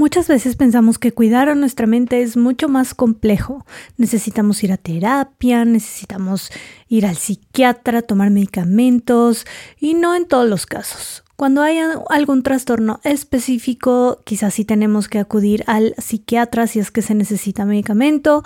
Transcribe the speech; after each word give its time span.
Muchas 0.00 0.28
veces 0.28 0.56
pensamos 0.56 0.98
que 0.98 1.12
cuidar 1.12 1.50
a 1.50 1.54
nuestra 1.54 1.86
mente 1.86 2.22
es 2.22 2.38
mucho 2.38 2.70
más 2.70 2.94
complejo. 2.94 3.66
Necesitamos 3.98 4.64
ir 4.64 4.72
a 4.72 4.78
terapia, 4.78 5.66
necesitamos 5.66 6.50
ir 6.88 7.04
al 7.04 7.16
psiquiatra, 7.16 8.00
tomar 8.00 8.30
medicamentos 8.30 9.44
y 9.78 9.92
no 9.92 10.14
en 10.14 10.26
todos 10.26 10.48
los 10.48 10.64
casos. 10.64 11.22
Cuando 11.40 11.62
hay 11.62 11.78
algún 12.10 12.42
trastorno 12.42 13.00
específico, 13.02 14.20
quizás 14.26 14.52
sí 14.52 14.66
tenemos 14.66 15.08
que 15.08 15.18
acudir 15.18 15.64
al 15.66 15.94
psiquiatra 15.96 16.66
si 16.66 16.80
es 16.80 16.90
que 16.90 17.00
se 17.00 17.14
necesita 17.14 17.64
medicamento. 17.64 18.42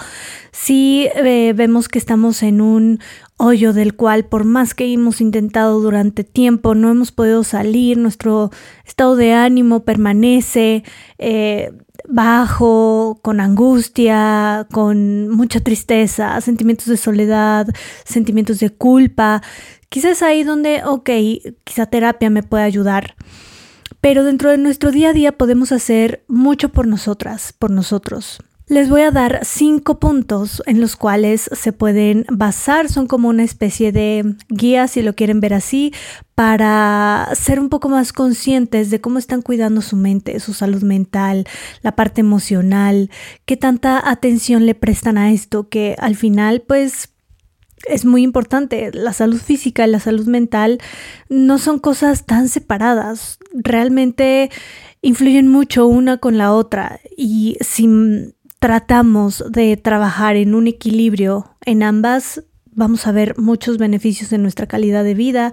Si 0.53 1.09
eh, 1.17 1.55
vemos 1.57 1.89
que 1.89 1.99
estamos 1.99 2.45
en 2.45 2.61
un 2.61 3.01
hoyo 3.37 3.73
del 3.73 3.97
cual 3.97 4.27
por 4.27 4.45
más 4.45 4.75
que 4.75 4.93
hemos 4.93 5.21
intentado 5.21 5.81
durante 5.81 6.23
tiempo 6.23 6.77
no 6.77 6.89
hemos 6.89 7.11
podido 7.11 7.43
salir, 7.43 7.99
nuestro 7.99 8.53
estado 8.87 9.17
de 9.17 9.33
ánimo 9.33 9.83
permanece 9.83 10.85
eh, 11.19 11.73
bajo, 12.09 13.19
con 13.23 13.41
angustia, 13.41 14.69
con 14.71 15.29
mucha 15.31 15.59
tristeza, 15.59 16.41
sentimientos 16.41 16.87
de 16.87 16.97
soledad, 16.97 17.67
sentimientos 18.05 18.61
de 18.61 18.71
culpa. 18.71 19.43
Quizás 19.95 20.23
ahí 20.23 20.43
donde, 20.43 20.83
ok, 20.85 21.09
quizá 21.63 21.87
terapia 21.87 22.29
me 22.29 22.43
puede 22.43 22.65
ayudar. 22.65 23.15
Pero 24.01 24.25
dentro 24.25 24.51
de 24.51 24.59
nuestro 24.59 24.91
día 24.91 25.11
a 25.11 25.13
día 25.13 25.39
podemos 25.39 25.71
hacer 25.71 26.25
mucho 26.27 26.71
por 26.71 26.89
nosotras, 26.89 27.55
por 27.57 27.71
nosotros. 27.71 28.41
Les 28.67 28.89
voy 28.89 29.03
a 29.03 29.13
dar 29.13 29.43
cinco 29.45 30.01
puntos 30.01 30.65
en 30.67 30.81
los 30.81 30.97
cuales 30.97 31.49
se 31.53 31.73
pueden 31.73 32.27
basar, 32.29 32.89
son 32.89 33.07
como 33.07 33.29
una 33.29 33.45
especie 33.45 33.93
de 33.93 34.35
guía, 34.49 34.89
si 34.89 35.01
lo 35.01 35.15
quieren 35.15 35.39
ver 35.39 35.55
así, 35.55 35.93
para 36.35 37.29
ser 37.37 37.61
un 37.61 37.69
poco 37.69 37.89
más 37.89 38.13
conscientes 38.13 38.91
de 38.91 39.01
cómo 39.01 39.21
están 39.21 39.43
cuidando 39.43 39.81
su 39.81 39.95
mente, 39.95 40.41
su 40.41 40.55
salud 40.55 40.83
mental, 40.83 41.47
la 41.83 41.95
parte 41.95 42.21
emocional, 42.21 43.11
qué 43.45 43.57
tanta 43.57 44.11
atención 44.11 44.67
le 44.67 44.75
prestan 44.75 45.19
a 45.19 45.31
esto, 45.31 45.69
que 45.69 45.95
al 46.01 46.17
final 46.17 46.63
pues 46.67 47.14
es 47.89 48.05
muy 48.05 48.23
importante. 48.23 48.91
La 48.93 49.13
salud 49.13 49.41
física 49.41 49.87
y 49.87 49.91
la 49.91 50.01
salud 50.01 50.27
mental 50.27 50.79
no 51.29 51.59
son 51.59 51.79
cosas 51.79 52.27
tan 52.27 52.49
separadas. 52.49 53.39
Realmente 53.53 54.51
influyen 55.03 55.49
mucho 55.49 55.87
una 55.87 56.19
con 56.19 56.39
la 56.39 56.53
otra 56.53 57.01
y 57.17 57.57
si 57.61 57.89
tratamos 58.59 59.45
de 59.51 59.77
trabajar 59.77 60.37
en 60.37 60.55
un 60.55 60.67
equilibrio 60.67 61.57
en 61.67 61.83
ambas, 61.83 62.43
vamos 62.73 63.07
a 63.07 63.13
ver 63.13 63.39
muchos 63.39 63.79
beneficios 63.79 64.33
en 64.33 64.43
nuestra 64.43 64.67
calidad 64.67 65.05
de 65.05 65.15
vida, 65.15 65.53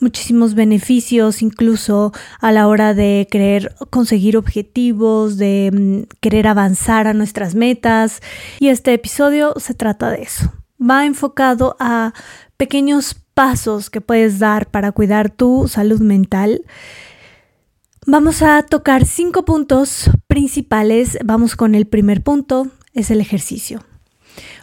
muchísimos 0.00 0.54
beneficios 0.54 1.42
incluso 1.42 2.12
a 2.40 2.52
la 2.52 2.68
hora 2.68 2.94
de 2.94 3.26
querer 3.30 3.74
conseguir 3.90 4.36
objetivos, 4.36 5.36
de 5.36 6.06
querer 6.20 6.46
avanzar 6.46 7.08
a 7.08 7.14
nuestras 7.14 7.54
metas. 7.54 8.20
Y 8.60 8.68
este 8.68 8.94
episodio 8.94 9.54
se 9.58 9.74
trata 9.74 10.10
de 10.10 10.22
eso 10.22 10.52
va 10.88 11.06
enfocado 11.06 11.76
a 11.78 12.12
pequeños 12.56 13.14
pasos 13.34 13.90
que 13.90 14.00
puedes 14.00 14.38
dar 14.38 14.70
para 14.70 14.92
cuidar 14.92 15.30
tu 15.30 15.68
salud 15.68 16.00
mental. 16.00 16.62
Vamos 18.06 18.42
a 18.42 18.62
tocar 18.62 19.06
cinco 19.06 19.44
puntos 19.44 20.10
principales. 20.26 21.18
Vamos 21.24 21.56
con 21.56 21.74
el 21.74 21.86
primer 21.86 22.22
punto, 22.22 22.68
es 22.94 23.10
el 23.10 23.20
ejercicio. 23.20 23.84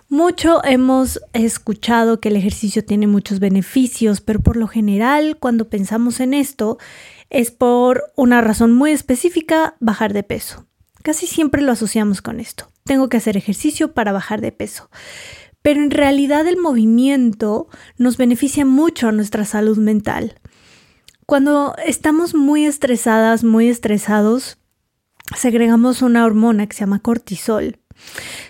Mucho 0.07 0.63
hemos 0.63 1.19
escuchado 1.33 2.19
que 2.19 2.29
el 2.29 2.35
ejercicio 2.35 2.83
tiene 2.83 3.05
muchos 3.05 3.39
beneficios, 3.39 4.21
pero 4.21 4.39
por 4.39 4.57
lo 4.57 4.67
general 4.67 5.37
cuando 5.39 5.69
pensamos 5.69 6.19
en 6.19 6.33
esto 6.33 6.79
es 7.29 7.51
por 7.51 8.11
una 8.15 8.41
razón 8.41 8.73
muy 8.73 8.91
específica, 8.91 9.75
bajar 9.79 10.13
de 10.13 10.23
peso. 10.23 10.65
Casi 11.03 11.27
siempre 11.27 11.61
lo 11.61 11.71
asociamos 11.71 12.21
con 12.21 12.39
esto. 12.39 12.71
Tengo 12.85 13.07
que 13.07 13.17
hacer 13.17 13.37
ejercicio 13.37 13.93
para 13.93 14.11
bajar 14.11 14.41
de 14.41 14.51
peso 14.51 14.89
pero 15.61 15.81
en 15.81 15.91
realidad 15.91 16.47
el 16.47 16.57
movimiento 16.57 17.67
nos 17.97 18.17
beneficia 18.17 18.65
mucho 18.65 19.07
a 19.07 19.11
nuestra 19.11 19.45
salud 19.45 19.77
mental. 19.77 20.39
Cuando 21.25 21.75
estamos 21.85 22.33
muy 22.33 22.65
estresadas, 22.65 23.43
muy 23.43 23.69
estresados, 23.69 24.57
segregamos 25.35 26.01
una 26.01 26.25
hormona 26.25 26.67
que 26.67 26.75
se 26.75 26.81
llama 26.81 27.01
cortisol. 27.01 27.77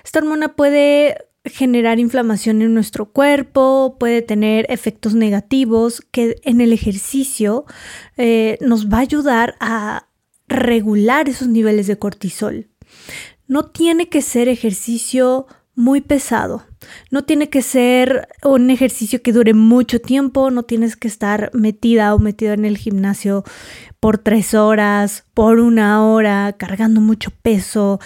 Esta 0.04 0.20
hormona 0.20 0.56
puede 0.56 1.18
generar 1.46 2.00
inflamación 2.00 2.62
en 2.62 2.74
nuestro 2.74 3.12
cuerpo, 3.12 3.98
puede 4.00 4.22
tener 4.22 4.66
efectos 4.70 5.16
negativos 5.16 6.02
que 6.12 6.36
en 6.44 6.62
el 6.62 6.74
ejercicio 6.74 7.66
eh, 8.18 8.58
nos 8.62 8.88
va 8.88 8.98
a 8.98 9.02
ayudar 9.02 9.56
a 9.60 10.08
regular 10.48 11.30
esos 11.30 11.48
niveles 11.48 11.88
de 11.88 11.98
cortisol. 11.98 12.70
No 13.48 13.66
tiene 13.66 14.10
que 14.10 14.22
ser 14.22 14.48
ejercicio 14.48 15.48
muy 15.80 16.02
pesado. 16.02 16.66
No 17.10 17.24
tiene 17.24 17.50
que 17.50 17.62
ser 17.62 18.28
un 18.44 18.70
ejercicio 18.70 19.22
que 19.22 19.32
dure 19.32 19.54
mucho 19.54 20.02
tiempo, 20.02 20.52
no 20.52 20.64
tienes 20.64 20.98
que 20.98 21.08
estar 21.08 21.52
metida 21.54 22.14
o 22.14 22.20
metido 22.20 22.52
en 22.52 22.66
el 22.66 22.78
gimnasio 22.78 23.46
por 24.02 24.18
tres 24.18 24.54
horas, 24.54 25.24
por 25.34 25.60
una 25.60 26.06
hora, 26.06 26.54
cargando 26.58 27.00
mucho 27.00 27.32
peso, 27.32 28.02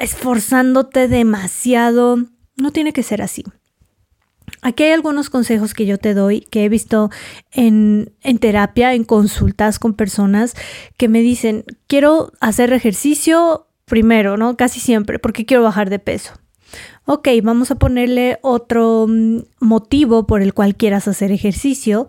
esforzándote 0.00 1.08
demasiado. 1.08 2.24
No 2.56 2.70
tiene 2.72 2.94
que 2.94 3.02
ser 3.02 3.20
así. 3.20 3.44
Aquí 4.62 4.84
hay 4.84 4.92
algunos 4.92 5.28
consejos 5.28 5.74
que 5.74 5.84
yo 5.84 5.98
te 5.98 6.14
doy 6.14 6.40
que 6.40 6.64
he 6.64 6.70
visto 6.70 7.10
en, 7.52 8.14
en, 8.22 8.38
terapia, 8.38 8.94
en 8.94 9.04
consultas 9.04 9.78
con 9.78 9.92
personas 9.92 10.54
que 10.96 11.08
me 11.08 11.20
dicen, 11.20 11.66
quiero 11.86 12.32
hacer 12.40 12.72
ejercicio 12.72 13.66
primero, 13.84 14.38
¿no? 14.38 14.56
Casi 14.56 14.80
siempre, 14.80 15.18
porque 15.18 15.44
quiero 15.44 15.62
bajar 15.62 15.90
de 15.90 15.98
peso. 15.98 16.32
Ok, 17.10 17.26
vamos 17.42 17.70
a 17.70 17.76
ponerle 17.76 18.38
otro 18.42 19.06
mm, 19.08 19.38
motivo 19.60 20.26
por 20.26 20.42
el 20.42 20.52
cual 20.52 20.76
quieras 20.76 21.08
hacer 21.08 21.32
ejercicio 21.32 22.06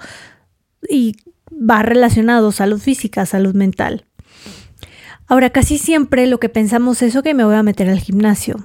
y 0.89 1.15
va 1.49 1.81
relacionado 1.83 2.51
salud 2.51 2.81
física, 2.81 3.25
salud 3.25 3.55
mental. 3.55 4.03
Ahora, 5.25 5.51
casi 5.51 5.77
siempre 5.77 6.27
lo 6.27 6.41
que 6.41 6.49
pensamos 6.49 7.01
es, 7.01 7.17
que 7.23 7.33
me 7.33 7.45
voy 7.45 7.55
a 7.55 7.63
meter 7.63 7.89
al 7.89 8.01
gimnasio. 8.01 8.57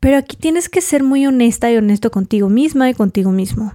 Pero 0.00 0.16
aquí 0.16 0.36
tienes 0.36 0.68
que 0.68 0.80
ser 0.80 1.04
muy 1.04 1.24
honesta 1.28 1.70
y 1.70 1.76
honesto 1.76 2.10
contigo 2.10 2.48
misma 2.48 2.90
y 2.90 2.94
contigo 2.94 3.30
mismo. 3.30 3.72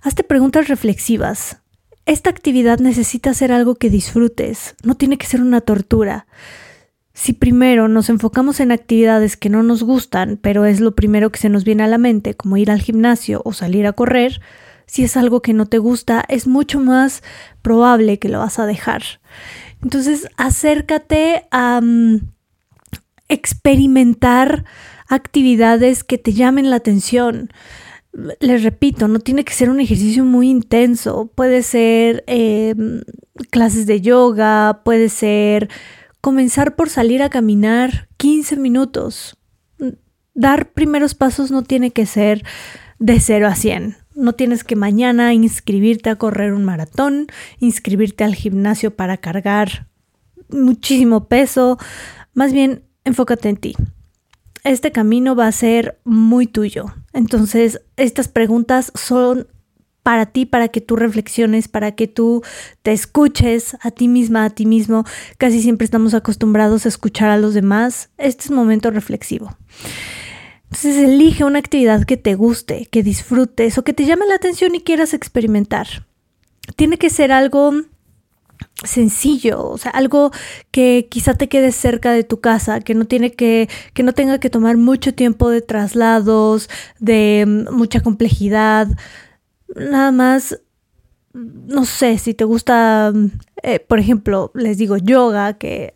Hazte 0.00 0.24
preguntas 0.24 0.68
reflexivas. 0.68 1.58
Esta 2.06 2.30
actividad 2.30 2.78
necesita 2.78 3.34
ser 3.34 3.52
algo 3.52 3.74
que 3.74 3.90
disfrutes, 3.90 4.76
no 4.82 4.94
tiene 4.94 5.18
que 5.18 5.26
ser 5.26 5.42
una 5.42 5.60
tortura. 5.60 6.26
Si 7.18 7.32
primero 7.32 7.88
nos 7.88 8.10
enfocamos 8.10 8.60
en 8.60 8.70
actividades 8.70 9.36
que 9.36 9.48
no 9.48 9.64
nos 9.64 9.82
gustan, 9.82 10.38
pero 10.40 10.66
es 10.66 10.78
lo 10.78 10.94
primero 10.94 11.32
que 11.32 11.40
se 11.40 11.48
nos 11.48 11.64
viene 11.64 11.82
a 11.82 11.88
la 11.88 11.98
mente, 11.98 12.34
como 12.34 12.56
ir 12.56 12.70
al 12.70 12.80
gimnasio 12.80 13.42
o 13.44 13.52
salir 13.52 13.88
a 13.88 13.92
correr, 13.92 14.40
si 14.86 15.02
es 15.02 15.16
algo 15.16 15.42
que 15.42 15.52
no 15.52 15.66
te 15.66 15.78
gusta, 15.78 16.24
es 16.28 16.46
mucho 16.46 16.78
más 16.78 17.24
probable 17.60 18.20
que 18.20 18.28
lo 18.28 18.38
vas 18.38 18.60
a 18.60 18.66
dejar. 18.66 19.02
Entonces, 19.82 20.28
acércate 20.36 21.42
a 21.50 21.80
mm, 21.82 22.20
experimentar 23.28 24.64
actividades 25.08 26.04
que 26.04 26.18
te 26.18 26.34
llamen 26.34 26.70
la 26.70 26.76
atención. 26.76 27.50
Les 28.38 28.62
repito, 28.62 29.08
no 29.08 29.18
tiene 29.18 29.44
que 29.44 29.54
ser 29.54 29.70
un 29.70 29.80
ejercicio 29.80 30.24
muy 30.24 30.50
intenso. 30.50 31.32
Puede 31.34 31.64
ser 31.64 32.22
em, 32.28 33.02
clases 33.50 33.86
de 33.86 34.00
yoga, 34.00 34.82
puede 34.84 35.08
ser 35.08 35.68
comenzar 36.20 36.76
por 36.76 36.88
salir 36.88 37.22
a 37.22 37.30
caminar 37.30 38.08
15 38.16 38.56
minutos. 38.56 39.36
Dar 40.34 40.72
primeros 40.72 41.14
pasos 41.14 41.50
no 41.50 41.62
tiene 41.62 41.90
que 41.90 42.06
ser 42.06 42.44
de 42.98 43.20
0 43.20 43.46
a 43.48 43.54
100. 43.54 43.96
No 44.14 44.32
tienes 44.34 44.64
que 44.64 44.76
mañana 44.76 45.32
inscribirte 45.32 46.10
a 46.10 46.16
correr 46.16 46.52
un 46.52 46.64
maratón, 46.64 47.26
inscribirte 47.60 48.24
al 48.24 48.34
gimnasio 48.34 48.94
para 48.94 49.16
cargar 49.16 49.88
muchísimo 50.48 51.28
peso. 51.28 51.78
Más 52.34 52.52
bien, 52.52 52.84
enfócate 53.04 53.48
en 53.48 53.56
ti. 53.56 53.76
Este 54.64 54.92
camino 54.92 55.36
va 55.36 55.46
a 55.46 55.52
ser 55.52 56.00
muy 56.04 56.46
tuyo. 56.46 56.86
Entonces, 57.12 57.80
estas 57.96 58.28
preguntas 58.28 58.92
son 58.94 59.46
para 60.08 60.24
ti, 60.24 60.46
para 60.46 60.68
que 60.68 60.80
tú 60.80 60.96
reflexiones, 60.96 61.68
para 61.68 61.92
que 61.92 62.06
tú 62.06 62.42
te 62.80 62.92
escuches 62.92 63.76
a 63.82 63.90
ti 63.90 64.08
misma, 64.08 64.46
a 64.46 64.48
ti 64.48 64.64
mismo. 64.64 65.04
Casi 65.36 65.60
siempre 65.60 65.84
estamos 65.84 66.14
acostumbrados 66.14 66.86
a 66.86 66.88
escuchar 66.88 67.28
a 67.28 67.36
los 67.36 67.52
demás. 67.52 68.08
Este 68.16 68.44
es 68.44 68.50
momento 68.50 68.90
reflexivo. 68.90 69.54
Entonces 70.62 70.96
elige 70.96 71.44
una 71.44 71.58
actividad 71.58 72.04
que 72.06 72.16
te 72.16 72.36
guste, 72.36 72.86
que 72.86 73.02
disfrutes 73.02 73.76
o 73.76 73.84
que 73.84 73.92
te 73.92 74.06
llame 74.06 74.24
la 74.24 74.36
atención 74.36 74.74
y 74.74 74.80
quieras 74.80 75.12
experimentar. 75.12 76.06
Tiene 76.74 76.96
que 76.96 77.10
ser 77.10 77.30
algo 77.30 77.74
sencillo, 78.84 79.62
o 79.62 79.76
sea, 79.76 79.90
algo 79.90 80.30
que 80.70 81.08
quizá 81.10 81.34
te 81.34 81.50
quede 81.50 81.70
cerca 81.70 82.12
de 82.12 82.24
tu 82.24 82.40
casa, 82.40 82.80
que 82.80 82.94
no 82.94 83.04
tiene 83.04 83.32
que 83.32 83.68
que 83.92 84.02
no 84.02 84.14
tenga 84.14 84.40
que 84.40 84.48
tomar 84.48 84.78
mucho 84.78 85.12
tiempo 85.12 85.50
de 85.50 85.60
traslados, 85.60 86.70
de 86.98 87.44
mm, 87.46 87.74
mucha 87.74 88.00
complejidad 88.00 88.88
nada 89.78 90.12
más, 90.12 90.60
no 91.32 91.84
sé, 91.84 92.18
si 92.18 92.34
te 92.34 92.44
gusta, 92.44 93.12
eh, 93.62 93.80
por 93.80 93.98
ejemplo, 93.98 94.50
les 94.54 94.78
digo 94.78 94.96
yoga, 94.96 95.54
que 95.54 95.94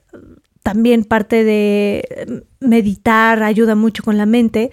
también 0.62 1.04
parte 1.04 1.44
de 1.44 2.44
meditar 2.60 3.42
ayuda 3.42 3.74
mucho 3.74 4.02
con 4.02 4.16
la 4.16 4.26
mente. 4.26 4.70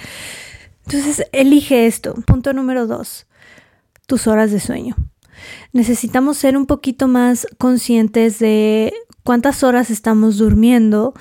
Entonces, 0.85 1.25
elige 1.31 1.87
esto. 1.87 2.13
Punto 2.25 2.53
número 2.53 2.87
dos, 2.87 3.27
tus 4.07 4.27
horas 4.27 4.51
de 4.51 4.59
sueño. 4.59 4.95
Necesitamos 5.71 6.37
ser 6.37 6.57
un 6.57 6.65
poquito 6.65 7.07
más 7.07 7.47
conscientes 7.57 8.39
de 8.39 8.93
cuántas 9.29 9.63
horas 9.63 9.91
estamos 9.91 10.39
durmiendo, 10.39 11.13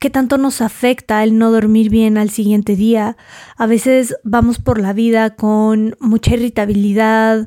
qué 0.00 0.10
tanto 0.10 0.38
nos 0.38 0.60
afecta 0.60 1.22
el 1.22 1.38
no 1.38 1.52
dormir 1.52 1.88
bien 1.88 2.18
al 2.18 2.30
siguiente 2.30 2.74
día. 2.74 3.16
A 3.56 3.68
veces 3.68 4.16
vamos 4.24 4.58
por 4.58 4.80
la 4.80 4.92
vida 4.92 5.36
con 5.36 5.94
mucha 6.00 6.34
irritabilidad, 6.34 7.46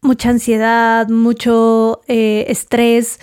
mucha 0.00 0.30
ansiedad, 0.30 1.10
mucho 1.10 2.00
eh, 2.08 2.46
estrés. 2.48 3.20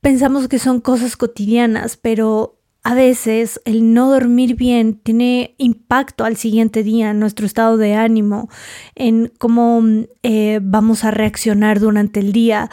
Pensamos 0.00 0.48
que 0.48 0.58
son 0.58 0.80
cosas 0.80 1.18
cotidianas, 1.18 1.98
pero 1.98 2.62
a 2.82 2.94
veces 2.94 3.60
el 3.66 3.92
no 3.92 4.10
dormir 4.10 4.56
bien 4.56 4.94
tiene 4.94 5.54
impacto 5.58 6.24
al 6.24 6.38
siguiente 6.38 6.82
día 6.82 7.10
en 7.10 7.20
nuestro 7.20 7.44
estado 7.44 7.76
de 7.76 7.92
ánimo, 7.92 8.48
en 8.94 9.30
cómo 9.38 9.82
eh, 10.22 10.60
vamos 10.62 11.04
a 11.04 11.10
reaccionar 11.10 11.78
durante 11.78 12.20
el 12.20 12.32
día. 12.32 12.70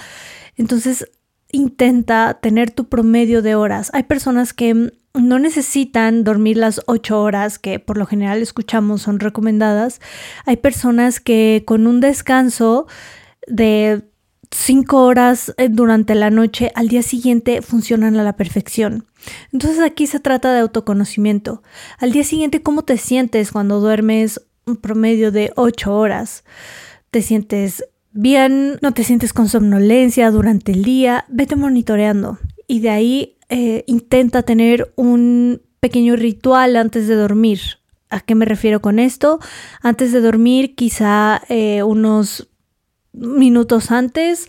Entonces, 0.56 1.08
intenta 1.52 2.40
tener 2.42 2.72
tu 2.72 2.88
promedio 2.88 3.42
de 3.42 3.56
horas. 3.56 3.90
Hay 3.94 4.04
personas 4.04 4.54
que 4.54 4.94
no 5.14 5.40
necesitan 5.40 6.24
dormir 6.24 6.58
las 6.58 6.82
ocho 6.86 7.22
horas 7.22 7.60
que 7.60 7.80
por 7.80 7.98
lo 7.98 8.06
general 8.06 8.42
escuchamos 8.42 9.02
son 9.02 9.20
recomendadas. 9.20 10.00
Hay 10.46 10.58
personas 10.58 11.20
que 11.20 11.64
con 11.66 11.88
un 11.88 12.00
descanso 12.00 12.88
de 13.48 14.04
cinco 14.52 15.06
horas 15.06 15.54
eh, 15.58 15.70
durante 15.70 16.16
la 16.16 16.30
noche 16.30 16.72
al 16.76 16.88
día 16.88 17.04
siguiente 17.04 17.62
funcionan 17.62 18.18
a 18.18 18.24
la 18.24 18.36
perfección. 18.36 19.06
Entonces 19.52 19.80
aquí 19.80 20.08
se 20.08 20.20
trata 20.20 20.54
de 20.54 20.60
autoconocimiento. 20.60 21.64
Al 21.98 22.12
día 22.12 22.24
siguiente, 22.24 22.62
¿cómo 22.62 22.84
te 22.84 22.98
sientes 22.98 23.52
cuando 23.52 23.80
duermes 23.80 24.42
un 24.66 24.78
promedio 24.78 25.32
de 25.32 25.52
ocho 25.56 25.96
horas? 25.96 26.44
¿Te 27.12 27.22
sientes 27.22 27.84
bien? 28.12 28.78
¿No 28.82 28.94
te 28.94 29.04
sientes 29.04 29.34
con 29.34 29.50
somnolencia 29.50 30.32
durante 30.32 30.72
el 30.72 30.84
día? 30.84 31.26
Vete 31.30 31.56
monitoreando 31.56 32.40
y 32.68 32.80
de 32.80 32.90
ahí 32.90 33.38
eh, 33.50 33.84
intenta 33.88 34.44
tener 34.44 34.94
un 34.96 35.62
pequeño 35.80 36.16
ritual 36.16 36.76
antes 36.76 37.08
de 37.08 37.16
dormir. 37.16 37.60
¿A 38.10 38.20
qué 38.20 38.36
me 38.36 38.46
refiero 38.46 38.82
con 38.82 39.00
esto? 39.00 39.40
Antes 39.82 40.12
de 40.12 40.22
dormir, 40.22 40.76
quizá 40.76 41.42
eh, 41.50 41.84
unos 41.84 42.50
minutos 43.14 43.92
antes, 43.92 44.48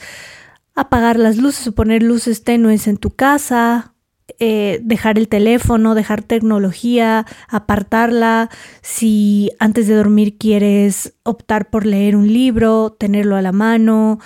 apagar 0.74 1.18
las 1.18 1.36
luces 1.36 1.66
o 1.66 1.74
poner 1.74 2.02
luces 2.02 2.44
tenues 2.44 2.86
en 2.86 2.96
tu 2.96 3.10
casa, 3.10 3.91
eh, 4.38 4.80
dejar 4.82 5.18
el 5.18 5.28
teléfono, 5.28 5.94
dejar 5.94 6.22
tecnología, 6.22 7.26
apartarla. 7.48 8.50
Si 8.80 9.50
antes 9.58 9.86
de 9.86 9.94
dormir 9.94 10.38
quieres 10.38 11.14
optar 11.22 11.70
por 11.70 11.86
leer 11.86 12.16
un 12.16 12.32
libro, 12.32 12.92
tenerlo 12.98 13.36
a 13.36 13.42
la 13.42 13.52
mano. 13.52 14.18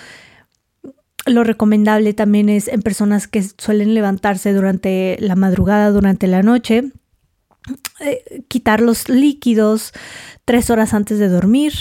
Lo 1.25 1.43
recomendable 1.43 2.13
también 2.13 2.49
es 2.49 2.67
en 2.67 2.81
personas 2.81 3.27
que 3.27 3.43
suelen 3.43 3.93
levantarse 3.93 4.53
durante 4.53 5.17
la 5.19 5.35
madrugada, 5.35 5.91
durante 5.91 6.27
la 6.27 6.41
noche, 6.41 6.91
eh, 7.99 8.43
quitar 8.47 8.79
los 8.79 9.09
líquidos 9.09 9.91
tres 10.45 10.69
horas 10.69 10.93
antes 10.93 11.19
de 11.19 11.27
dormir, 11.27 11.73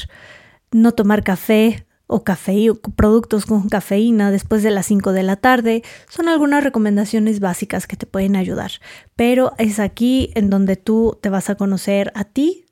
no 0.73 0.93
tomar 0.93 1.23
café 1.23 1.86
o 2.06 2.23
café, 2.23 2.69
productos 2.94 3.47
con 3.47 3.69
cafeína 3.69 4.31
después 4.31 4.62
de 4.62 4.70
las 4.70 4.87
5 4.87 5.12
de 5.12 5.23
la 5.25 5.37
tarde 5.37 5.82
son 6.08 6.29
algunas 6.29 6.62
recomendaciones 6.62 7.41
básicas 7.41 7.87
que 7.87 7.97
te 7.97 8.06
pueden 8.06 8.37
ayudar. 8.37 8.73
Pero 9.17 9.53
es 9.58 9.81
aquí 9.81 10.31
en 10.35 10.49
donde 10.49 10.76
tú 10.76 11.19
te 11.20 11.31
vas 11.31 11.50
a 11.50 11.56
conocer 11.56 12.12
a 12.14 12.25
ti, 12.25 12.67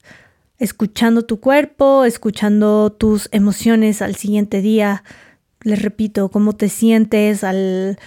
escuchando 0.58 1.22
tu 1.22 1.40
cuerpo, 1.40 2.04
escuchando 2.04 2.92
tus 2.92 3.28
emociones 3.32 4.02
al 4.02 4.14
siguiente 4.14 4.60
día. 4.60 5.02
Les 5.62 5.82
repito, 5.82 6.28
cómo 6.28 6.52
te 6.52 6.68
sientes 6.68 7.42
al 7.42 7.98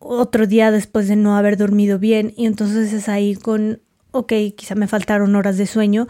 otro 0.00 0.46
día 0.46 0.70
después 0.70 1.06
de 1.06 1.16
no 1.16 1.36
haber 1.36 1.56
dormido 1.56 2.00
bien. 2.00 2.32
Y 2.36 2.46
entonces 2.46 2.92
es 2.92 3.08
ahí 3.08 3.36
con, 3.36 3.80
ok, 4.10 4.32
quizá 4.56 4.74
me 4.74 4.88
faltaron 4.88 5.36
horas 5.36 5.56
de 5.56 5.66
sueño 5.66 6.08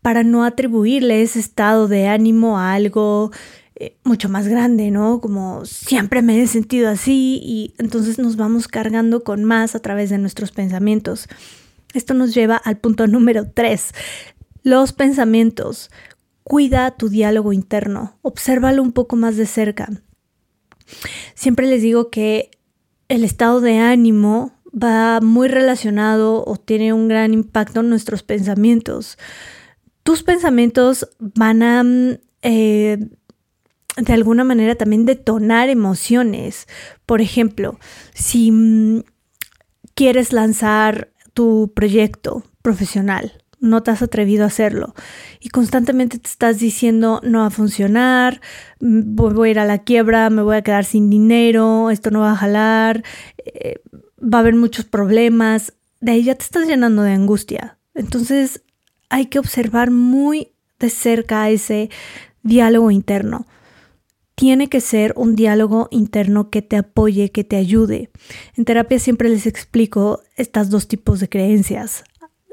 para 0.00 0.22
no 0.22 0.44
atribuirle 0.44 1.20
ese 1.20 1.40
estado 1.40 1.88
de 1.88 2.06
ánimo 2.06 2.58
a 2.58 2.74
algo 2.74 3.32
eh, 3.78 3.98
mucho 4.04 4.30
más 4.30 4.48
grande, 4.48 4.90
¿no? 4.90 5.20
Como 5.20 5.66
siempre 5.66 6.22
me 6.22 6.40
he 6.40 6.46
sentido 6.46 6.88
así 6.88 7.38
y 7.42 7.74
entonces 7.76 8.18
nos 8.18 8.36
vamos 8.36 8.68
cargando 8.68 9.22
con 9.22 9.44
más 9.44 9.74
a 9.74 9.80
través 9.80 10.08
de 10.08 10.16
nuestros 10.16 10.50
pensamientos. 10.50 11.28
Esto 11.92 12.14
nos 12.14 12.34
lleva 12.34 12.56
al 12.56 12.78
punto 12.78 13.06
número 13.06 13.50
tres, 13.52 13.90
los 14.62 14.94
pensamientos. 14.94 15.90
Cuida 16.42 16.92
tu 16.92 17.10
diálogo 17.10 17.52
interno, 17.52 18.16
obsérvalo 18.22 18.82
un 18.82 18.92
poco 18.92 19.16
más 19.16 19.36
de 19.36 19.44
cerca. 19.44 19.90
Siempre 21.34 21.66
les 21.66 21.82
digo 21.82 22.08
que 22.08 22.50
el 23.08 23.24
estado 23.24 23.60
de 23.60 23.76
ánimo 23.76 24.52
va 24.72 25.20
muy 25.20 25.48
relacionado 25.48 26.44
o 26.46 26.56
tiene 26.56 26.94
un 26.94 27.08
gran 27.08 27.34
impacto 27.34 27.80
en 27.80 27.90
nuestros 27.90 28.22
pensamientos. 28.22 29.18
Tus 30.02 30.22
pensamientos 30.22 31.10
van 31.18 31.62
a 31.62 31.84
eh, 32.40 32.98
de 33.96 34.12
alguna 34.12 34.44
manera 34.44 34.74
también 34.74 35.06
detonar 35.06 35.68
emociones. 35.68 36.66
Por 37.06 37.20
ejemplo, 37.20 37.78
si 38.14 38.50
mm, 38.52 39.02
quieres 39.94 40.32
lanzar 40.32 41.10
tu 41.32 41.72
proyecto 41.74 42.44
profesional, 42.62 43.42
no 43.58 43.82
te 43.82 43.90
has 43.90 44.02
atrevido 44.02 44.44
a 44.44 44.48
hacerlo 44.48 44.94
y 45.40 45.48
constantemente 45.48 46.18
te 46.18 46.28
estás 46.28 46.58
diciendo 46.58 47.20
no 47.24 47.40
va 47.40 47.46
a 47.46 47.50
funcionar, 47.50 48.40
mm, 48.80 49.16
voy 49.16 49.48
a 49.48 49.50
ir 49.52 49.58
a 49.58 49.64
la 49.64 49.78
quiebra, 49.78 50.28
me 50.30 50.42
voy 50.42 50.56
a 50.56 50.62
quedar 50.62 50.84
sin 50.84 51.08
dinero, 51.08 51.90
esto 51.90 52.10
no 52.10 52.20
va 52.20 52.32
a 52.32 52.36
jalar, 52.36 53.02
eh, 53.44 53.80
va 54.22 54.38
a 54.38 54.40
haber 54.40 54.54
muchos 54.54 54.84
problemas, 54.84 55.72
de 56.00 56.12
ahí 56.12 56.24
ya 56.24 56.34
te 56.34 56.44
estás 56.44 56.66
llenando 56.66 57.02
de 57.02 57.12
angustia. 57.12 57.78
Entonces 57.94 58.62
hay 59.08 59.26
que 59.26 59.38
observar 59.38 59.90
muy 59.90 60.52
de 60.78 60.90
cerca 60.90 61.48
ese 61.48 61.88
diálogo 62.42 62.90
interno 62.90 63.46
tiene 64.36 64.68
que 64.68 64.82
ser 64.82 65.14
un 65.16 65.34
diálogo 65.34 65.88
interno 65.90 66.50
que 66.50 66.62
te 66.62 66.76
apoye, 66.76 67.32
que 67.32 67.42
te 67.42 67.56
ayude. 67.56 68.10
En 68.54 68.64
terapia 68.64 68.98
siempre 68.98 69.30
les 69.30 69.46
explico 69.46 70.20
estas 70.36 70.68
dos 70.70 70.86
tipos 70.86 71.20
de 71.20 71.28
creencias, 71.28 72.04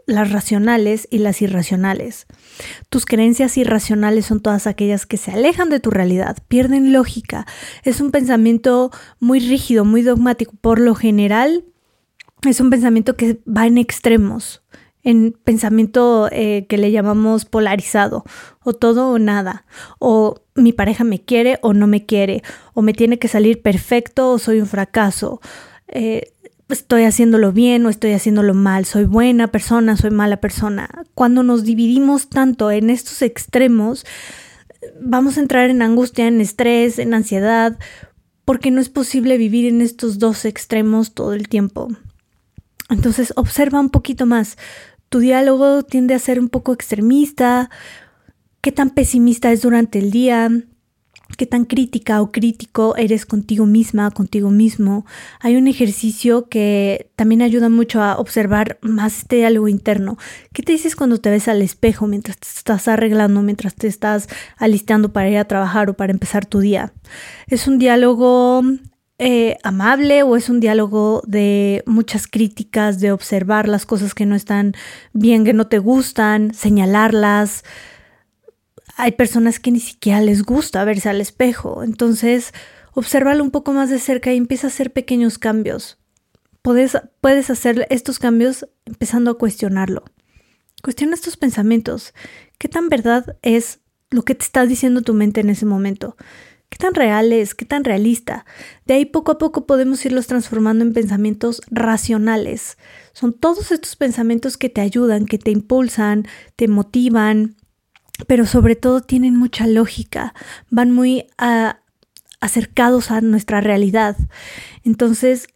las 0.07 0.31
racionales 0.31 1.07
y 1.11 1.17
las 1.19 1.41
irracionales. 1.41 2.25
Tus 2.89 3.05
creencias 3.05 3.57
irracionales 3.57 4.25
son 4.25 4.39
todas 4.39 4.65
aquellas 4.65 5.05
que 5.05 5.17
se 5.17 5.31
alejan 5.31 5.69
de 5.69 5.81
tu 5.81 5.91
realidad, 5.91 6.37
pierden 6.47 6.93
lógica. 6.93 7.45
Es 7.83 7.99
un 7.99 8.11
pensamiento 8.11 8.89
muy 9.19 9.39
rígido, 9.39 9.83
muy 9.83 10.03
dogmático. 10.03 10.53
Por 10.61 10.79
lo 10.79 10.95
general, 10.95 11.65
es 12.47 12.61
un 12.61 12.69
pensamiento 12.69 13.17
que 13.17 13.41
va 13.45 13.67
en 13.67 13.77
extremos 13.77 14.63
en 15.03 15.37
pensamiento 15.43 16.29
eh, 16.31 16.65
que 16.67 16.77
le 16.77 16.91
llamamos 16.91 17.45
polarizado, 17.45 18.23
o 18.63 18.73
todo 18.73 19.09
o 19.09 19.19
nada, 19.19 19.65
o 19.99 20.41
mi 20.55 20.71
pareja 20.71 21.03
me 21.03 21.21
quiere 21.21 21.59
o 21.61 21.73
no 21.73 21.87
me 21.87 22.05
quiere, 22.05 22.41
o 22.73 22.81
me 22.81 22.93
tiene 22.93 23.19
que 23.19 23.27
salir 23.27 23.61
perfecto 23.61 24.31
o 24.31 24.39
soy 24.39 24.61
un 24.61 24.67
fracaso, 24.67 25.41
eh, 25.87 26.33
estoy 26.69 27.03
haciéndolo 27.03 27.51
bien 27.51 27.85
o 27.85 27.89
estoy 27.89 28.13
haciéndolo 28.13 28.53
mal, 28.53 28.85
soy 28.85 29.05
buena 29.05 29.47
persona, 29.47 29.95
soy 29.95 30.11
mala 30.11 30.37
persona. 30.37 30.89
Cuando 31.13 31.43
nos 31.43 31.63
dividimos 31.63 32.29
tanto 32.29 32.71
en 32.71 32.89
estos 32.89 33.21
extremos, 33.21 34.05
vamos 34.99 35.37
a 35.37 35.41
entrar 35.41 35.69
en 35.69 35.81
angustia, 35.81 36.27
en 36.27 36.41
estrés, 36.41 36.99
en 36.99 37.13
ansiedad, 37.13 37.77
porque 38.45 38.71
no 38.71 38.81
es 38.81 38.89
posible 38.89 39.37
vivir 39.37 39.65
en 39.67 39.81
estos 39.81 40.19
dos 40.19 40.45
extremos 40.45 41.13
todo 41.13 41.33
el 41.33 41.47
tiempo. 41.47 41.89
Entonces 42.89 43.33
observa 43.35 43.79
un 43.79 43.89
poquito 43.89 44.25
más 44.25 44.57
tu 45.13 45.19
diálogo 45.19 45.83
tiende 45.83 46.15
a 46.15 46.19
ser 46.19 46.39
un 46.39 46.49
poco 46.49 46.73
extremista, 46.73 47.69
qué 48.61 48.71
tan 48.71 48.89
pesimista 48.89 49.51
es 49.51 49.61
durante 49.61 49.99
el 49.99 50.09
día, 50.09 50.49
qué 51.37 51.45
tan 51.45 51.65
crítica 51.65 52.19
o 52.19 52.31
crítico 52.31 52.95
eres 52.97 53.27
contigo 53.27 53.67
misma, 53.67 54.09
contigo 54.09 54.49
mismo. 54.49 55.05
Hay 55.39 55.55
un 55.55 55.67
ejercicio 55.67 56.49
que 56.49 57.11
también 57.15 57.43
ayuda 57.43 57.69
mucho 57.69 58.01
a 58.01 58.17
observar 58.17 58.79
más 58.81 59.19
este 59.19 59.35
diálogo 59.35 59.67
interno. 59.67 60.17
¿Qué 60.51 60.63
te 60.63 60.71
dices 60.71 60.95
cuando 60.95 61.19
te 61.19 61.29
ves 61.29 61.47
al 61.47 61.61
espejo 61.61 62.07
mientras 62.07 62.39
te 62.39 62.47
estás 62.47 62.87
arreglando, 62.87 63.43
mientras 63.43 63.75
te 63.75 63.85
estás 63.85 64.27
alistando 64.57 65.13
para 65.13 65.29
ir 65.29 65.37
a 65.37 65.45
trabajar 65.45 65.91
o 65.91 65.93
para 65.93 66.11
empezar 66.11 66.47
tu 66.47 66.57
día? 66.57 66.91
Es 67.45 67.67
un 67.67 67.77
diálogo 67.77 68.63
eh, 69.25 69.57
amable 69.63 70.21
o 70.23 70.35
es 70.35 70.49
un 70.49 70.59
diálogo 70.59 71.23
de 71.25 71.81
muchas 71.85 72.27
críticas, 72.27 72.99
de 72.99 73.13
observar 73.13 73.69
las 73.69 73.85
cosas 73.85 74.13
que 74.13 74.25
no 74.25 74.35
están 74.35 74.73
bien, 75.13 75.45
que 75.45 75.53
no 75.53 75.67
te 75.67 75.79
gustan, 75.79 76.53
señalarlas. 76.53 77.63
Hay 78.97 79.13
personas 79.13 79.61
que 79.61 79.71
ni 79.71 79.79
siquiera 79.79 80.19
les 80.19 80.43
gusta 80.43 80.83
verse 80.83 81.07
al 81.07 81.21
espejo, 81.21 81.83
entonces 81.83 82.53
obsérvalo 82.91 83.45
un 83.45 83.51
poco 83.51 83.71
más 83.71 83.89
de 83.89 83.99
cerca 83.99 84.33
y 84.33 84.35
empieza 84.35 84.67
a 84.67 84.71
hacer 84.71 84.91
pequeños 84.91 85.37
cambios. 85.37 85.99
puedes, 86.61 86.97
puedes 87.21 87.49
hacer 87.49 87.87
estos 87.89 88.19
cambios 88.19 88.67
empezando 88.83 89.31
a 89.31 89.37
cuestionarlo. 89.37 90.03
Cuestiona 90.83 91.13
estos 91.13 91.37
pensamientos. 91.37 92.13
¿Qué 92.57 92.67
tan 92.67 92.89
verdad 92.89 93.37
es 93.41 93.79
lo 94.09 94.23
que 94.23 94.35
te 94.35 94.43
está 94.43 94.65
diciendo 94.65 95.01
tu 95.01 95.13
mente 95.13 95.39
en 95.39 95.49
ese 95.49 95.65
momento? 95.65 96.17
¿Qué 96.73 96.79
tan 96.79 96.95
real 96.95 97.31
es? 97.31 97.53
¿Qué 97.53 97.65
tan 97.65 97.83
realista? 97.83 98.47
De 98.87 98.95
ahí 98.95 99.05
poco 99.05 99.33
a 99.33 99.37
poco 99.37 99.67
podemos 99.67 100.03
irlos 100.07 100.25
transformando 100.25 100.83
en 100.83 100.91
pensamientos 100.91 101.61
racionales. 101.69 102.79
Son 103.11 103.31
todos 103.31 103.71
estos 103.71 103.95
pensamientos 103.95 104.57
que 104.57 104.69
te 104.69 104.81
ayudan, 104.81 105.27
que 105.27 105.37
te 105.37 105.51
impulsan, 105.51 106.25
te 106.55 106.67
motivan, 106.67 107.57
pero 108.25 108.47
sobre 108.47 108.75
todo 108.75 109.01
tienen 109.01 109.37
mucha 109.37 109.67
lógica, 109.67 110.33
van 110.71 110.89
muy 110.89 111.27
ah, 111.37 111.77
acercados 112.39 113.11
a 113.11 113.21
nuestra 113.21 113.61
realidad. 113.61 114.17
Entonces, 114.83 115.49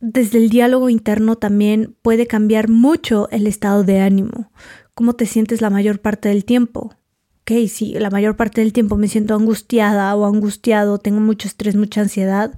desde 0.00 0.38
el 0.38 0.48
diálogo 0.48 0.88
interno 0.88 1.36
también 1.36 1.98
puede 2.00 2.26
cambiar 2.26 2.70
mucho 2.70 3.28
el 3.30 3.46
estado 3.46 3.84
de 3.84 4.00
ánimo, 4.00 4.50
cómo 4.94 5.12
te 5.12 5.26
sientes 5.26 5.60
la 5.60 5.68
mayor 5.68 6.00
parte 6.00 6.30
del 6.30 6.46
tiempo. 6.46 6.96
Ok, 7.48 7.68
si 7.68 7.92
la 7.92 8.10
mayor 8.10 8.36
parte 8.36 8.60
del 8.60 8.72
tiempo 8.72 8.96
me 8.96 9.06
siento 9.06 9.34
angustiada 9.36 10.14
o 10.16 10.26
angustiado, 10.26 10.98
tengo 10.98 11.20
mucho 11.20 11.46
estrés, 11.46 11.76
mucha 11.76 12.00
ansiedad, 12.00 12.52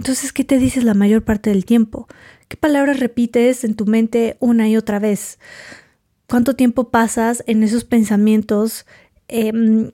entonces, 0.00 0.32
¿qué 0.32 0.44
te 0.44 0.58
dices 0.58 0.82
la 0.82 0.94
mayor 0.94 1.24
parte 1.24 1.50
del 1.50 1.66
tiempo? 1.66 2.08
¿Qué 2.48 2.56
palabras 2.56 3.00
repites 3.00 3.64
en 3.64 3.74
tu 3.74 3.84
mente 3.84 4.38
una 4.40 4.66
y 4.66 4.78
otra 4.78 4.98
vez? 4.98 5.38
¿Cuánto 6.26 6.56
tiempo 6.56 6.88
pasas 6.88 7.44
en 7.46 7.62
esos 7.62 7.84
pensamientos 7.84 8.86
em, 9.28 9.90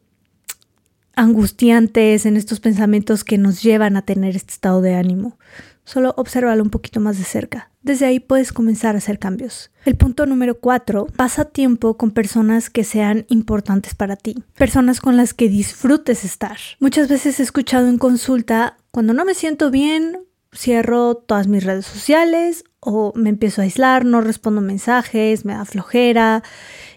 angustiantes, 1.17 2.25
en 2.25 2.37
estos 2.37 2.61
pensamientos 2.61 3.25
que 3.25 3.37
nos 3.37 3.65
llevan 3.65 3.97
a 3.97 4.03
tener 4.03 4.37
este 4.37 4.53
estado 4.53 4.81
de 4.81 4.95
ánimo? 4.95 5.41
Solo 5.87 6.15
obsérvalo 6.17 6.65
un 6.65 6.71
poquito 6.71 6.99
más 6.99 7.17
de 7.17 7.23
cerca. 7.23 7.71
Desde 7.81 8.07
ahí 8.07 8.19
puedes 8.19 8.53
comenzar 8.53 8.97
a 8.97 8.99
hacer 8.99 9.21
cambios. 9.21 9.71
El 9.85 9.97
punto 9.97 10.27
número 10.27 10.59
cuatro, 10.59 11.07
pasa 11.17 11.45
tiempo 11.45 11.97
con 11.97 12.11
personas 12.11 12.71
que 12.71 12.83
sean 12.83 13.25
importantes 13.29 13.95
para 13.95 14.17
ti, 14.17 14.43
personas 14.57 15.01
con 15.01 15.17
las 15.17 15.33
que 15.33 15.49
disfrutes 15.49 16.25
estar. 16.25 16.59
Muchas 16.81 17.09
veces 17.09 17.39
he 17.39 17.45
escuchado 17.45 17.87
en 17.87 17.99
consulta, 17.99 18.77
cuando 18.91 19.13
no 19.13 19.25
me 19.25 19.35
siento 19.35 19.71
bien, 19.71 20.19
cierro 20.53 21.15
todas 21.15 21.47
mis 21.47 21.63
redes 21.63 21.87
sociales 21.87 22.65
o 22.81 23.13
me 23.15 23.31
empiezo 23.31 23.61
a 23.61 23.65
aislar, 23.65 24.05
no 24.05 24.21
respondo 24.21 24.61
mensajes, 24.61 25.45
me 25.45 25.55
da 25.55 25.65
flojera. 25.65 26.43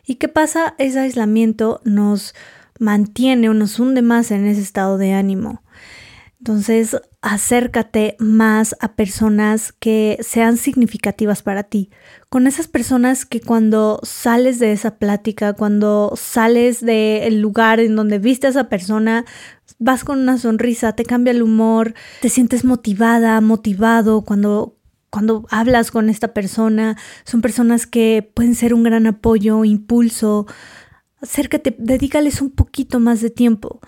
¿Y 0.03 0.15
qué 0.15 0.29
pasa? 0.29 0.73
Ese 0.79 0.99
aislamiento 0.99 1.79
nos 1.83 2.33
mantiene 2.79 3.49
o 3.49 3.53
nos 3.53 3.79
hunde 3.79 4.01
más 4.01 4.31
en 4.31 4.47
ese 4.47 4.61
estado 4.61 4.97
de 4.97 5.13
ánimo. 5.13 5.61
Entonces, 6.39 6.99
acércate 7.21 8.15
más 8.19 8.75
a 8.79 8.93
personas 8.93 9.73
que 9.73 10.17
sean 10.21 10.55
significativas 10.55 11.43
para 11.43 11.63
ti. 11.63 11.89
Con 12.29 12.47
esas 12.47 12.67
personas 12.67 13.25
que 13.25 13.41
cuando 13.41 13.99
sales 14.03 14.59
de 14.59 14.71
esa 14.71 14.97
plática, 14.97 15.53
cuando 15.53 16.13
sales 16.15 16.79
del 16.79 17.41
lugar 17.41 17.79
en 17.81 17.95
donde 17.95 18.19
viste 18.19 18.47
a 18.47 18.51
esa 18.51 18.69
persona, 18.69 19.25
vas 19.79 20.05
con 20.05 20.19
una 20.19 20.37
sonrisa, 20.37 20.93
te 20.93 21.03
cambia 21.03 21.31
el 21.31 21.43
humor, 21.43 21.93
te 22.21 22.29
sientes 22.29 22.63
motivada, 22.63 23.39
motivado 23.41 24.23
cuando 24.23 24.75
cuando 25.11 25.47
hablas 25.49 25.89
con 25.89 26.07
esta 26.07 26.35
persona, 26.35 26.95
son 27.23 27.41
personas 27.41 27.87
que 27.87 28.31
pueden 28.35 28.53
ser 28.53 28.75
un 28.75 28.83
gran 28.83 29.07
apoyo, 29.07 29.65
impulso. 29.65 30.45
Acércate, 31.19 31.75
dedícales 31.79 32.43
un 32.43 32.51
poquito 32.51 32.99
más 32.99 33.19
de 33.19 33.31
tiempo 33.31 33.81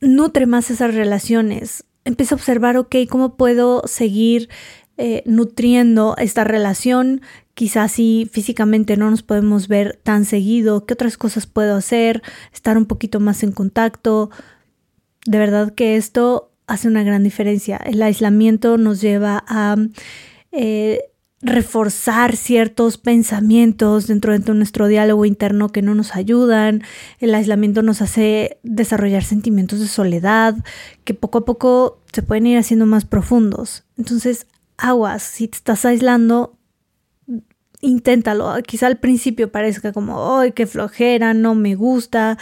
nutre 0.00 0.46
más 0.46 0.70
esas 0.70 0.94
relaciones. 0.94 1.84
Empieza 2.10 2.34
a 2.34 2.38
observar, 2.38 2.76
ok, 2.76 2.96
¿cómo 3.08 3.36
puedo 3.36 3.82
seguir 3.86 4.48
eh, 4.96 5.22
nutriendo 5.26 6.16
esta 6.18 6.42
relación? 6.42 7.20
Quizás 7.54 7.92
si 7.92 8.28
físicamente 8.32 8.96
no 8.96 9.12
nos 9.12 9.22
podemos 9.22 9.68
ver 9.68 10.00
tan 10.02 10.24
seguido, 10.24 10.86
¿qué 10.86 10.94
otras 10.94 11.16
cosas 11.16 11.46
puedo 11.46 11.76
hacer? 11.76 12.20
Estar 12.52 12.76
un 12.76 12.86
poquito 12.86 13.20
más 13.20 13.44
en 13.44 13.52
contacto. 13.52 14.30
De 15.24 15.38
verdad 15.38 15.72
que 15.72 15.94
esto 15.94 16.50
hace 16.66 16.88
una 16.88 17.04
gran 17.04 17.22
diferencia. 17.22 17.76
El 17.76 18.02
aislamiento 18.02 18.76
nos 18.76 19.00
lleva 19.00 19.44
a 19.46 19.76
eh, 20.50 21.12
reforzar 21.42 22.36
ciertos 22.36 22.98
pensamientos 22.98 24.06
dentro 24.06 24.38
de 24.38 24.54
nuestro 24.54 24.88
diálogo 24.88 25.24
interno 25.24 25.70
que 25.70 25.82
no 25.82 25.94
nos 25.94 26.14
ayudan. 26.14 26.82
El 27.18 27.34
aislamiento 27.34 27.82
nos 27.82 28.02
hace 28.02 28.58
desarrollar 28.62 29.24
sentimientos 29.24 29.80
de 29.80 29.88
soledad 29.88 30.54
que 31.04 31.14
poco 31.14 31.38
a 31.38 31.44
poco 31.44 32.02
se 32.12 32.22
pueden 32.22 32.46
ir 32.46 32.58
haciendo 32.58 32.84
más 32.84 33.06
profundos. 33.06 33.84
Entonces, 33.96 34.46
aguas, 34.76 35.22
si 35.22 35.48
te 35.48 35.56
estás 35.56 35.84
aislando, 35.86 36.58
inténtalo. 37.80 38.54
Quizá 38.66 38.86
al 38.86 38.98
principio 38.98 39.50
parezca 39.50 39.92
como, 39.92 40.38
¡ay, 40.38 40.52
qué 40.52 40.66
flojera! 40.66 41.32
No 41.32 41.54
me 41.54 41.74
gusta. 41.74 42.36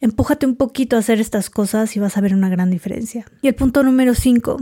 Empújate 0.00 0.44
un 0.46 0.56
poquito 0.56 0.96
a 0.96 1.00
hacer 1.00 1.20
estas 1.20 1.48
cosas 1.48 1.96
y 1.96 2.00
vas 2.00 2.18
a 2.18 2.20
ver 2.20 2.34
una 2.34 2.50
gran 2.50 2.70
diferencia. 2.70 3.24
Y 3.40 3.48
el 3.48 3.54
punto 3.54 3.82
número 3.82 4.14
5. 4.14 4.58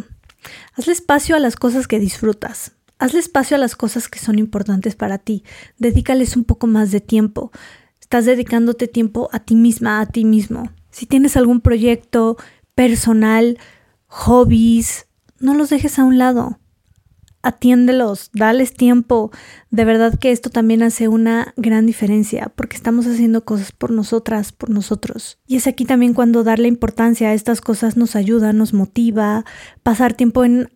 Hazle 0.74 0.92
espacio 0.92 1.34
a 1.34 1.40
las 1.40 1.56
cosas 1.56 1.88
que 1.88 1.98
disfrutas. 1.98 2.77
Hazle 2.98 3.20
espacio 3.20 3.56
a 3.56 3.60
las 3.60 3.76
cosas 3.76 4.08
que 4.08 4.18
son 4.18 4.38
importantes 4.38 4.96
para 4.96 5.18
ti. 5.18 5.44
Dedícales 5.78 6.36
un 6.36 6.44
poco 6.44 6.66
más 6.66 6.90
de 6.90 7.00
tiempo. 7.00 7.52
Estás 8.00 8.24
dedicándote 8.24 8.88
tiempo 8.88 9.28
a 9.32 9.40
ti 9.40 9.54
misma, 9.54 10.00
a 10.00 10.06
ti 10.06 10.24
mismo. 10.24 10.70
Si 10.90 11.06
tienes 11.06 11.36
algún 11.36 11.60
proyecto 11.60 12.36
personal, 12.74 13.58
hobbies, 14.06 15.06
no 15.38 15.54
los 15.54 15.70
dejes 15.70 15.98
a 15.98 16.04
un 16.04 16.18
lado. 16.18 16.58
Atiéndelos, 17.40 18.30
dales 18.32 18.74
tiempo. 18.74 19.30
De 19.70 19.84
verdad 19.84 20.18
que 20.18 20.32
esto 20.32 20.50
también 20.50 20.82
hace 20.82 21.06
una 21.06 21.54
gran 21.56 21.86
diferencia 21.86 22.52
porque 22.56 22.76
estamos 22.76 23.06
haciendo 23.06 23.44
cosas 23.44 23.70
por 23.70 23.92
nosotras, 23.92 24.50
por 24.50 24.70
nosotros. 24.70 25.38
Y 25.46 25.56
es 25.56 25.68
aquí 25.68 25.84
también 25.84 26.14
cuando 26.14 26.42
darle 26.42 26.66
importancia 26.66 27.28
a 27.28 27.34
estas 27.34 27.60
cosas 27.60 27.96
nos 27.96 28.16
ayuda, 28.16 28.52
nos 28.52 28.74
motiva. 28.74 29.44
Pasar 29.84 30.14
tiempo 30.14 30.44
en 30.44 30.70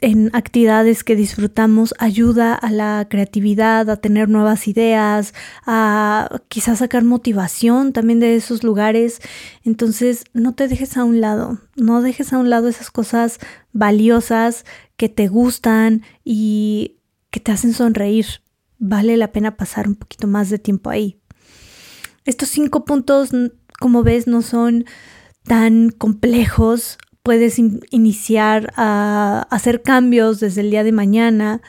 en 0.00 0.30
actividades 0.34 1.04
que 1.04 1.16
disfrutamos 1.16 1.94
ayuda 1.98 2.54
a 2.54 2.70
la 2.70 3.06
creatividad, 3.08 3.88
a 3.88 3.96
tener 3.96 4.28
nuevas 4.28 4.68
ideas, 4.68 5.32
a 5.64 6.40
quizás 6.48 6.80
sacar 6.80 7.02
motivación 7.04 7.92
también 7.92 8.20
de 8.20 8.36
esos 8.36 8.62
lugares. 8.62 9.20
Entonces, 9.64 10.24
no 10.34 10.54
te 10.54 10.68
dejes 10.68 10.96
a 10.96 11.04
un 11.04 11.20
lado, 11.20 11.60
no 11.76 12.02
dejes 12.02 12.32
a 12.32 12.38
un 12.38 12.50
lado 12.50 12.68
esas 12.68 12.90
cosas 12.90 13.38
valiosas 13.72 14.64
que 14.96 15.08
te 15.08 15.28
gustan 15.28 16.02
y 16.24 16.96
que 17.30 17.40
te 17.40 17.52
hacen 17.52 17.72
sonreír. 17.72 18.26
Vale 18.78 19.16
la 19.16 19.32
pena 19.32 19.56
pasar 19.56 19.88
un 19.88 19.94
poquito 19.94 20.26
más 20.26 20.50
de 20.50 20.58
tiempo 20.58 20.90
ahí. 20.90 21.18
Estos 22.26 22.48
cinco 22.50 22.84
puntos, 22.84 23.30
como 23.80 24.02
ves, 24.02 24.26
no 24.26 24.42
son 24.42 24.84
tan 25.44 25.90
complejos 25.90 26.98
puedes 27.24 27.58
iniciar 27.58 28.72
a 28.76 29.46
hacer 29.50 29.80
cambios 29.82 30.40
desde 30.40 30.60
el 30.60 30.70
día 30.70 30.84
de 30.84 30.92
mañana. 30.92 31.62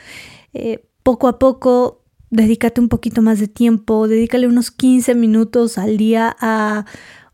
Eh, 0.53 0.85
poco 1.01 1.29
a 1.29 1.39
poco, 1.39 2.03
dedícate 2.29 2.81
un 2.81 2.89
poquito 2.89 3.21
más 3.21 3.39
de 3.39 3.47
tiempo, 3.47 4.09
dedícale 4.09 4.47
unos 4.47 4.69
15 4.69 5.15
minutos 5.15 5.77
al 5.77 5.95
día 5.95 6.35
a 6.41 6.85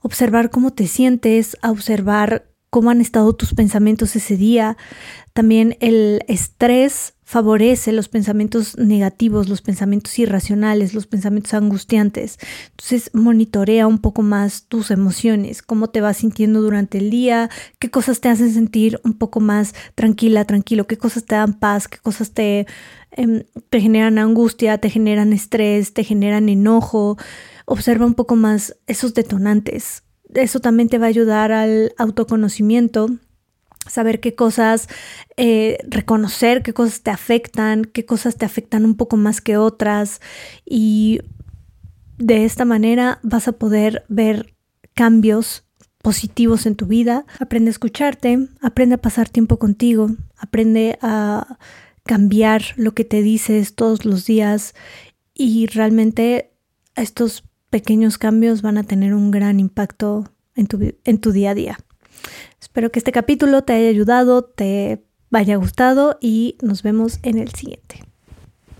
observar 0.01 0.51
cómo 0.51 0.71
te 0.71 0.85
sientes, 0.85 1.57
a 1.63 1.71
observar 1.71 2.47
cómo 2.69 2.91
han 2.91 3.01
estado 3.01 3.33
tus 3.33 3.55
pensamientos 3.55 4.15
ese 4.15 4.37
día. 4.37 4.77
También 5.33 5.75
el 5.79 6.21
estrés 6.27 7.15
favorece 7.31 7.93
los 7.93 8.09
pensamientos 8.09 8.77
negativos, 8.77 9.47
los 9.47 9.61
pensamientos 9.61 10.19
irracionales, 10.19 10.93
los 10.93 11.07
pensamientos 11.07 11.53
angustiantes. 11.53 12.37
Entonces 12.71 13.09
monitorea 13.13 13.87
un 13.87 13.99
poco 13.99 14.21
más 14.21 14.65
tus 14.67 14.91
emociones, 14.91 15.61
cómo 15.61 15.87
te 15.87 16.01
vas 16.01 16.17
sintiendo 16.17 16.61
durante 16.61 16.97
el 16.97 17.09
día, 17.09 17.49
qué 17.79 17.89
cosas 17.89 18.19
te 18.19 18.27
hacen 18.27 18.53
sentir 18.53 18.99
un 19.05 19.13
poco 19.13 19.39
más 19.39 19.73
tranquila, 19.95 20.43
tranquilo, 20.43 20.87
qué 20.87 20.97
cosas 20.97 21.23
te 21.23 21.35
dan 21.35 21.53
paz, 21.53 21.87
qué 21.87 21.99
cosas 21.99 22.31
te, 22.31 22.67
em, 23.11 23.43
te 23.69 23.79
generan 23.79 24.17
angustia, 24.17 24.79
te 24.79 24.89
generan 24.89 25.31
estrés, 25.31 25.93
te 25.93 26.03
generan 26.03 26.49
enojo. 26.49 27.17
Observa 27.65 28.05
un 28.05 28.13
poco 28.13 28.35
más 28.35 28.75
esos 28.87 29.13
detonantes. 29.13 30.03
Eso 30.33 30.59
también 30.59 30.89
te 30.89 30.97
va 30.97 31.05
a 31.05 31.15
ayudar 31.15 31.53
al 31.53 31.93
autoconocimiento 31.97 33.07
saber 33.91 34.19
qué 34.19 34.35
cosas, 34.35 34.87
eh, 35.37 35.77
reconocer 35.87 36.63
qué 36.63 36.73
cosas 36.73 37.01
te 37.01 37.11
afectan, 37.11 37.85
qué 37.85 38.05
cosas 38.05 38.37
te 38.37 38.45
afectan 38.45 38.85
un 38.85 38.95
poco 38.95 39.17
más 39.17 39.41
que 39.41 39.57
otras 39.57 40.21
y 40.65 41.19
de 42.17 42.45
esta 42.45 42.65
manera 42.65 43.19
vas 43.23 43.47
a 43.47 43.53
poder 43.53 44.05
ver 44.07 44.55
cambios 44.93 45.65
positivos 46.01 46.65
en 46.65 46.75
tu 46.75 46.85
vida. 46.85 47.25
Aprende 47.39 47.69
a 47.69 47.71
escucharte, 47.71 48.47
aprende 48.61 48.95
a 48.95 49.01
pasar 49.01 49.29
tiempo 49.29 49.57
contigo, 49.57 50.09
aprende 50.37 50.97
a 51.01 51.57
cambiar 52.03 52.63
lo 52.75 52.93
que 52.93 53.05
te 53.05 53.21
dices 53.21 53.75
todos 53.75 54.05
los 54.05 54.25
días 54.25 54.73
y 55.33 55.67
realmente 55.67 56.51
estos 56.95 57.43
pequeños 57.69 58.17
cambios 58.17 58.61
van 58.61 58.77
a 58.77 58.83
tener 58.83 59.13
un 59.13 59.31
gran 59.31 59.59
impacto 59.59 60.31
en 60.55 60.67
tu, 60.67 60.93
en 61.03 61.17
tu 61.19 61.31
día 61.31 61.51
a 61.51 61.55
día. 61.55 61.77
Espero 62.61 62.91
que 62.91 62.99
este 62.99 63.11
capítulo 63.11 63.63
te 63.63 63.73
haya 63.73 63.89
ayudado, 63.89 64.43
te 64.43 65.03
vaya 65.29 65.55
gustado 65.55 66.17
y 66.21 66.57
nos 66.61 66.83
vemos 66.83 67.19
en 67.23 67.39
el 67.39 67.49
siguiente. 67.53 68.10